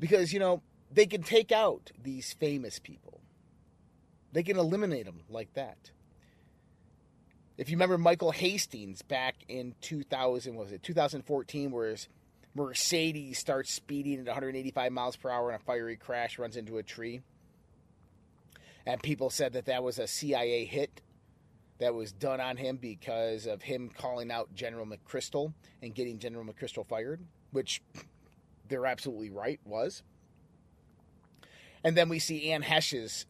[0.00, 3.20] Because, you know, they can take out these famous people,
[4.32, 5.90] they can eliminate them like that.
[7.58, 12.08] If you remember Michael Hastings back in 2000, was it 2014, where his
[12.54, 16.82] Mercedes starts speeding at 185 miles per hour in a fiery crash, runs into a
[16.82, 17.20] tree.
[18.84, 21.02] And people said that that was a CIA hit
[21.82, 25.52] that was done on him because of him calling out General McChrystal
[25.82, 27.20] and getting General McChrystal fired,
[27.50, 27.82] which
[28.68, 30.04] they're absolutely right was.
[31.82, 33.26] And then we see Anne Heche's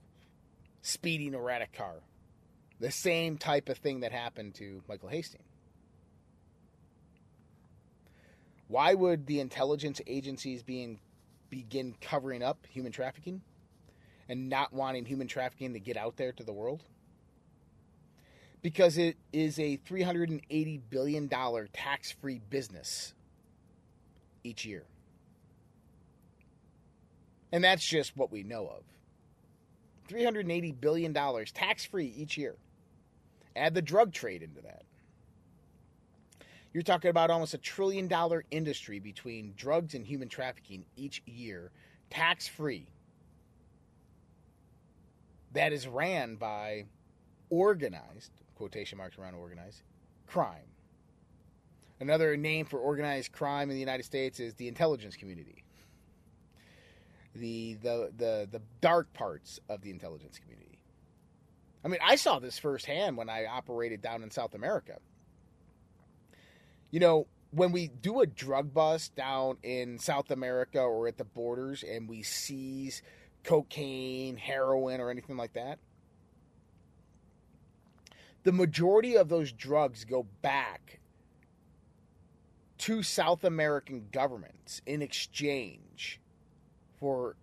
[0.83, 2.03] speeding erratic car.
[2.79, 5.49] The same type of thing that happened to Michael Hastings.
[8.69, 11.01] Why would the intelligence agencies being
[11.49, 13.41] begin covering up human trafficking
[14.29, 16.85] and not wanting human trafficking to get out there to the world?
[18.63, 23.13] Because it is a $380 billion tax free business
[24.45, 24.85] each year.
[27.51, 28.83] And that's just what we know of.
[30.09, 31.15] $380 billion
[31.55, 32.57] tax free each year.
[33.55, 34.85] Add the drug trade into that.
[36.73, 41.71] You're talking about almost a trillion dollar industry between drugs and human trafficking each year,
[42.09, 42.87] tax free.
[45.53, 46.87] That is ran by
[47.51, 48.33] organized,
[48.63, 49.83] quotation marks around organized,
[50.27, 50.69] crime.
[52.01, 55.65] Another name for organized crime in the United States is the intelligence community.
[57.35, 60.79] The, the, the, the dark parts of the intelligence community.
[61.85, 64.99] I mean, I saw this firsthand when I operated down in South America
[66.93, 71.25] you know, when we do a drug bust down in South America or at the
[71.25, 73.03] borders and we seize
[73.43, 75.79] cocaine, heroin, or anything like that,
[78.43, 81.01] the majority of those drugs go back
[82.79, 86.21] to South American governments in exchange
[86.99, 87.37] for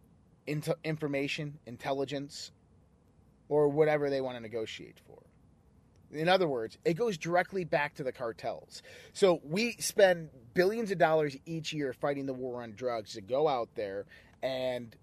[0.83, 2.51] information, intelligence,
[3.47, 5.21] or whatever they want to negotiate for.
[6.11, 8.81] In other words, it goes directly back to the cartels.
[9.13, 13.47] So we spend billions of dollars each year fighting the war on drugs to go
[13.47, 14.05] out there
[14.41, 14.95] and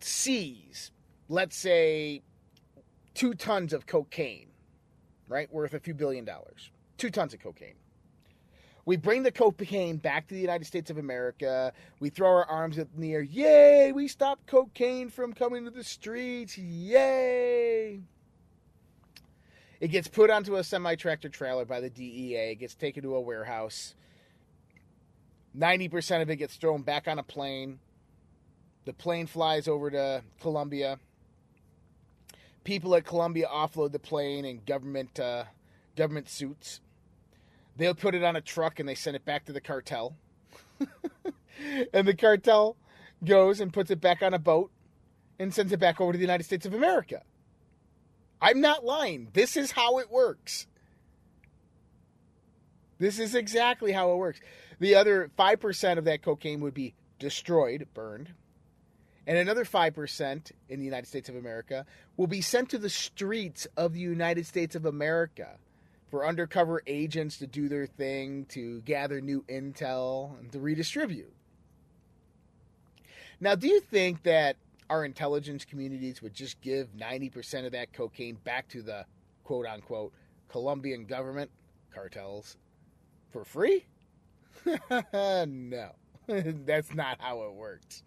[0.00, 0.90] seize,
[1.28, 2.22] let's say,
[3.14, 4.48] two tons of cocaine,
[5.28, 5.52] right?
[5.52, 6.70] Worth a few billion dollars.
[6.98, 7.74] Two tons of cocaine.
[8.84, 11.72] We bring the cocaine back to the United States of America.
[12.00, 13.22] We throw our arms up in the air.
[13.22, 13.92] Yay!
[13.92, 16.58] We stopped cocaine from coming to the streets.
[16.58, 18.00] Yay!
[19.80, 23.16] It gets put onto a semi tractor trailer by the DEA, it gets taken to
[23.16, 23.94] a warehouse.
[25.56, 27.78] 90% of it gets thrown back on a plane.
[28.84, 30.98] The plane flies over to Colombia.
[32.64, 35.44] People at Colombia offload the plane in government uh,
[35.96, 36.80] government suits.
[37.76, 40.16] They'll put it on a truck and they send it back to the cartel.
[41.92, 42.76] and the cartel
[43.24, 44.70] goes and puts it back on a boat
[45.38, 47.22] and sends it back over to the United States of America.
[48.40, 49.28] I'm not lying.
[49.32, 50.66] This is how it works.
[52.98, 54.40] This is exactly how it works.
[54.78, 58.32] The other 5% of that cocaine would be destroyed, burned.
[59.26, 63.66] And another 5% in the United States of America will be sent to the streets
[63.76, 65.58] of the United States of America
[66.10, 71.32] for undercover agents to do their thing, to gather new intel, and to redistribute.
[73.40, 74.56] Now, do you think that
[74.90, 79.06] our intelligence communities would just give 90% of that cocaine back to the
[79.42, 80.12] quote unquote
[80.48, 81.50] Colombian government
[81.94, 82.56] cartels
[83.30, 83.86] for free?
[84.66, 85.92] no,
[86.26, 88.02] that's not how it works.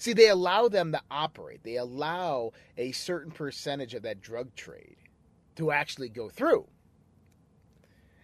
[0.00, 4.96] See, they allow them to operate, they allow a certain percentage of that drug trade
[5.56, 6.66] to actually go through.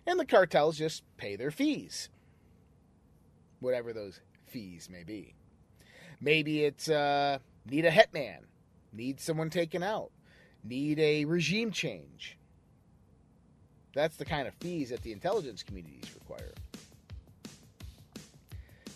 [0.06, 2.08] And the cartels just pay their fees,
[3.60, 5.34] whatever those fees may be.
[6.18, 8.38] Maybe it's uh, need a hitman,
[8.94, 10.12] need someone taken out,
[10.64, 12.38] need a regime change.
[13.94, 16.54] That's the kind of fees that the intelligence communities require.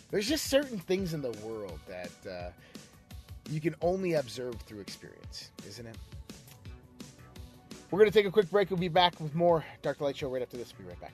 [0.09, 2.49] There's just certain things in the world that uh,
[3.51, 5.97] you can only observe through experience, isn't it?
[7.91, 8.69] We're going to take a quick break.
[8.69, 10.73] We'll be back with more Dark Light Show right after this.
[10.77, 11.13] We'll be right back.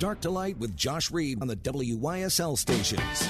[0.00, 3.28] Dark to Light with Josh Reed on the WYSL stations.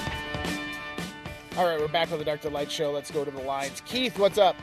[1.57, 2.91] All right, we're back with the Dark to Light show.
[2.91, 3.81] Let's go to the lines.
[3.85, 4.55] Keith, what's up?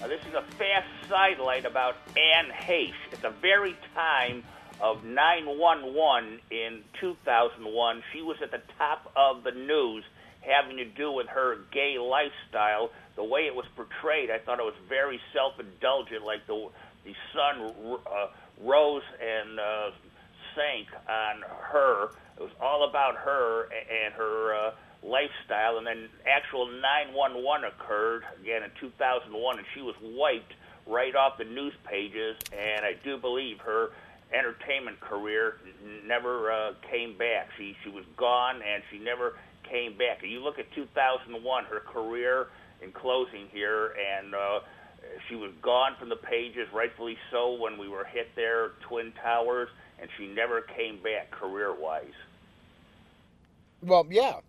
[0.00, 2.94] Now, this is a fast sidelight about Anne Heche.
[3.12, 4.42] At the very time
[4.80, 10.02] of 911 in 2001, she was at the top of the news
[10.40, 12.90] having to do with her gay lifestyle.
[13.16, 16.70] The way it was portrayed, I thought it was very self-indulgent, like the
[17.04, 17.70] the sun
[18.06, 18.28] uh,
[18.62, 19.90] rose and uh,
[20.54, 21.42] sank on
[21.72, 22.10] her.
[22.36, 24.70] It was all about her and her uh,
[25.02, 25.78] lifestyle.
[25.78, 30.54] And then actual 911 occurred again in 2001, and she was wiped
[30.86, 32.36] right off the news pages.
[32.52, 33.90] And I do believe her
[34.32, 35.56] entertainment career
[36.06, 37.48] never uh, came back.
[37.56, 40.22] She she was gone, and she never came back.
[40.22, 42.48] And you look at 2001, her career
[42.82, 44.60] in closing here, and uh,
[45.28, 49.68] she was gone from the pages, rightfully so, when we were hit there, Twin Towers,
[50.00, 52.04] and she never came back career-wise.
[53.82, 54.40] Well, yeah.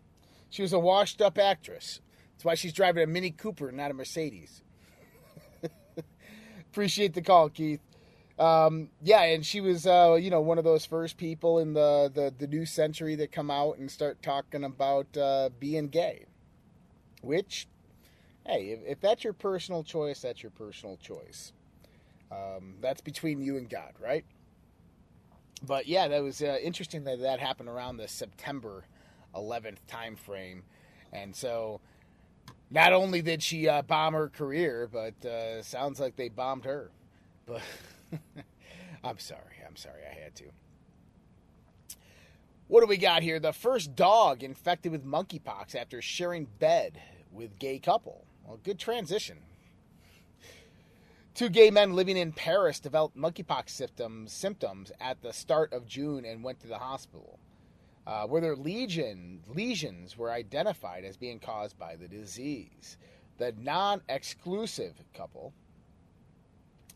[0.49, 1.99] She was a washed up actress.
[2.33, 4.61] That's why she's driving a Mini Cooper, not a Mercedes.
[6.71, 7.81] Appreciate the call, Keith.
[8.37, 12.11] Um, yeah, and she was, uh, you know, one of those first people in the,
[12.13, 16.25] the, the new century that come out and start talking about uh, being gay.
[17.21, 17.67] Which,
[18.45, 21.53] hey, if, if that's your personal choice, that's your personal choice.
[22.31, 24.25] Um, that's between you and God, right?
[25.65, 28.85] But yeah, that was uh, interesting that that happened around the September
[29.33, 30.63] 11th time frame,
[31.11, 31.81] and so
[32.69, 36.91] not only did she uh, bomb her career, but uh, sounds like they bombed her.
[37.45, 37.61] But
[39.03, 40.45] I'm sorry, I'm sorry, I had to.
[42.67, 43.39] What do we got here?
[43.39, 46.99] The first dog infected with monkeypox after sharing bed
[47.31, 48.25] with gay couple.
[48.43, 49.37] Well, good transition.
[51.35, 56.23] Two gay men living in Paris developed monkeypox symptoms symptoms at the start of June
[56.23, 57.39] and went to the hospital,
[58.07, 62.97] uh, where their legion lesions were identified as being caused by the disease.
[63.37, 65.53] The non-exclusive couple,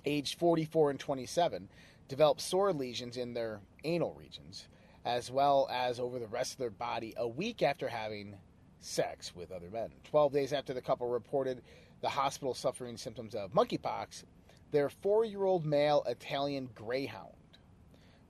[0.05, 1.67] aged 44 and 27,
[2.07, 4.69] developed sore lesions in their anal regions,
[5.03, 8.37] as well as over the rest of their body, a week after having
[8.79, 9.91] sex with other men.
[10.05, 11.61] 12 days after the couple reported
[12.01, 14.23] the hospital suffering symptoms of monkeypox,
[14.71, 17.33] their four year old male Italian greyhound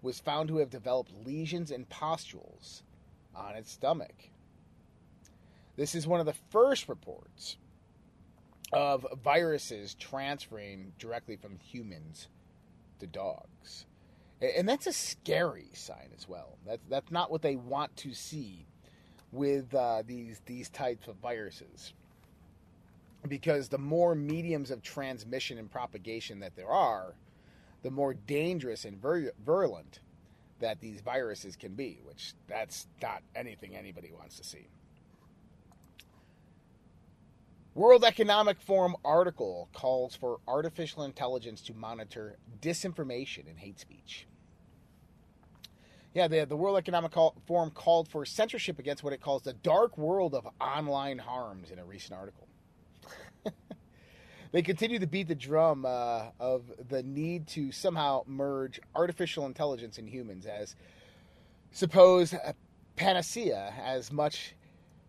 [0.02, 2.84] was found to have developed lesions and pustules
[3.36, 4.30] on its stomach.
[5.76, 7.58] This is one of the first reports
[8.72, 12.28] of viruses transferring directly from humans
[13.00, 13.86] to dogs.
[14.42, 16.58] And that's a scary sign as well.
[16.66, 18.66] That's, that's not what they want to see
[19.32, 21.94] with uh, these these types of viruses
[23.28, 27.16] because the more mediums of transmission and propagation that there are
[27.84, 30.00] the more dangerous and vir- virulent
[30.60, 34.68] that these viruses can be which that's not anything anybody wants to see
[37.80, 44.28] World Economic Forum article calls for artificial intelligence to monitor disinformation and hate speech.
[46.14, 47.14] Yeah, the, the World Economic
[47.48, 51.80] Forum called for censorship against what it calls the dark world of online harms in
[51.80, 52.49] a recent article.
[54.52, 59.97] They continue to beat the drum uh, of the need to somehow merge artificial intelligence
[59.97, 60.76] and humans as
[61.72, 62.36] supposed
[62.95, 64.56] panacea as much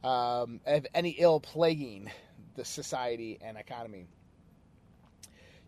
[0.05, 2.11] um, of any ill plaguing
[2.57, 4.07] the society and economy.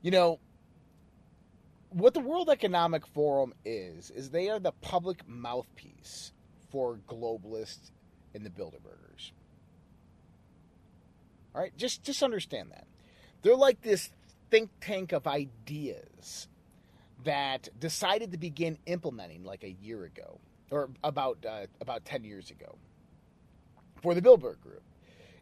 [0.02, 0.40] You know,
[1.90, 6.32] what the World Economic Forum is, is they are the public mouthpiece
[6.70, 7.90] for globalists
[8.34, 9.32] and the Bilderbergers.
[11.54, 12.86] All right, just just understand that.
[13.42, 14.10] They're like this
[14.50, 16.48] think tank of ideas
[17.24, 20.40] that decided to begin implementing like a year ago
[20.70, 22.76] or about uh, about 10 years ago
[24.02, 24.82] for the Bilderberg group.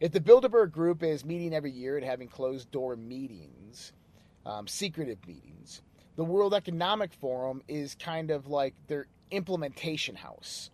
[0.00, 3.92] If the Bilderberg group is meeting every year and having closed door meetings,
[4.46, 5.82] um, secretive meetings,
[6.16, 10.70] the World Economic Forum is kind of like their implementation house,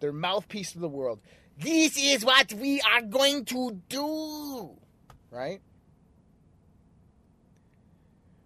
[0.00, 1.20] their mouthpiece to the world.
[1.58, 4.70] This is what we are going to do,
[5.30, 5.60] right?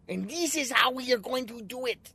[0.09, 2.13] And this is how we are going to do it.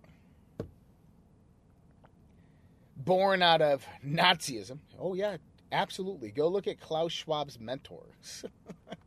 [2.97, 4.79] Born out of Nazism.
[4.99, 5.37] Oh, yeah,
[5.71, 6.31] absolutely.
[6.31, 8.45] Go look at Klaus Schwab's mentors.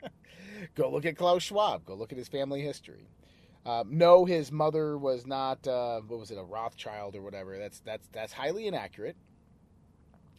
[0.74, 1.84] Go look at Klaus Schwab.
[1.84, 3.08] Go look at his family history.
[3.64, 5.66] Um, no, his mother was not.
[5.66, 6.38] Uh, what was it?
[6.38, 7.58] A Rothschild or whatever.
[7.58, 9.16] That's that's that's highly inaccurate.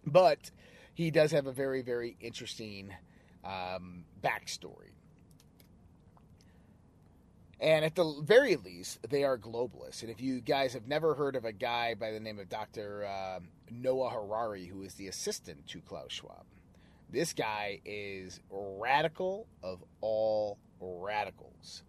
[0.05, 0.49] But
[0.93, 2.93] he does have a very very interesting
[3.43, 4.96] um, backstory.
[7.59, 10.03] And at the very least, they are globalists.
[10.03, 13.05] And if you guys have never heard of a guy by the name of Dr.
[13.05, 13.39] Uh,
[13.71, 16.45] Noah Harari, who is the assistant to Klaus Schwab,
[17.09, 21.83] this guy is radical of all radicals.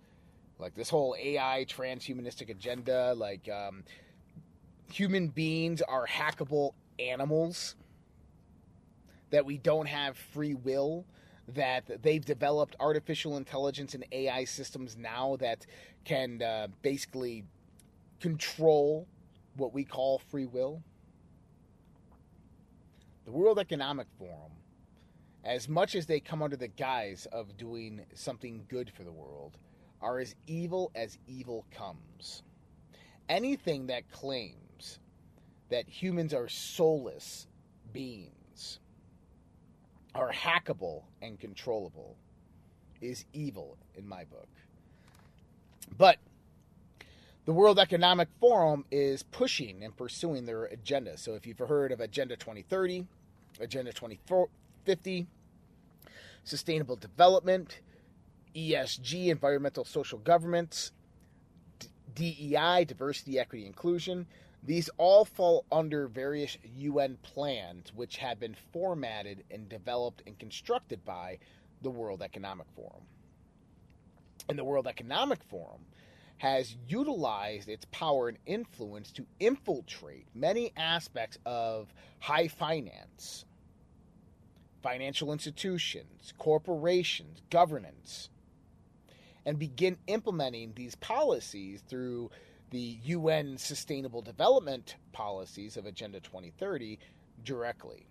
[0.59, 3.85] Like this whole AI transhumanistic agenda, like um,
[4.91, 7.77] human beings are hackable animals,
[9.31, 11.05] that we don't have free will,
[11.55, 15.67] that they've developed artificial intelligence and AI systems now that
[16.05, 17.45] can uh, basically
[18.21, 19.07] control
[19.57, 20.83] what we call free will.
[23.25, 24.53] The World Economic Forum,
[25.45, 29.57] as much as they come under the guise of doing something good for the world,
[30.01, 32.43] are as evil as evil comes.
[33.29, 35.01] Anything that claims
[35.71, 37.47] that humans are soulless
[37.93, 38.38] beings,
[40.19, 42.17] are hackable and controllable,
[43.01, 44.49] is evil in my book.
[45.97, 46.19] But
[47.45, 51.17] the World Economic Forum is pushing and pursuing their agenda.
[51.17, 53.07] So if you've heard of Agenda 2030,
[53.61, 55.27] Agenda 2050,
[56.43, 57.81] Sustainable Development,
[58.57, 60.91] ESG, environmental social governance,
[62.17, 64.27] DEI, diversity, equity, inclusion.
[64.63, 71.05] These all fall under various UN plans which have been formatted and developed and constructed
[71.05, 71.39] by
[71.83, 73.03] the World Economic Forum.
[74.49, 75.87] And the World Economic Forum
[76.39, 83.45] has utilized its power and influence to infiltrate many aspects of high finance,
[84.83, 88.31] financial institutions, corporations, governance,
[89.45, 92.31] and begin implementing these policies through
[92.71, 96.99] the UN Sustainable Development Policies of Agenda 2030
[97.45, 98.07] directly.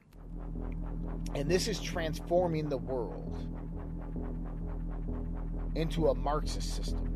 [1.35, 3.47] And this is transforming the world
[5.75, 7.15] into a Marxist system.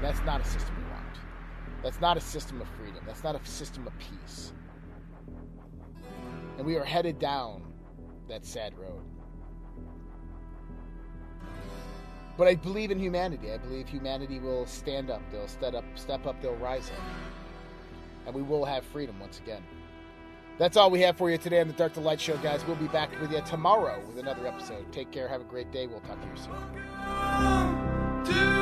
[0.00, 1.04] That's not a system we want.
[1.82, 3.02] That's not a system of freedom.
[3.06, 4.52] That's not a system of peace.
[6.56, 7.62] And we are headed down
[8.28, 9.02] that sad road.
[12.36, 13.52] But I believe in humanity.
[13.52, 15.22] I believe humanity will stand up.
[15.32, 16.40] They'll step up, step up.
[16.42, 17.02] They'll rise up,
[18.26, 19.62] and we will have freedom once again.
[20.58, 22.66] That's all we have for you today on the Dark to Light Show, guys.
[22.66, 24.90] We'll be back with you tomorrow with another episode.
[24.90, 25.28] Take care.
[25.28, 25.86] Have a great day.
[25.86, 26.36] We'll talk to you
[28.34, 28.55] soon.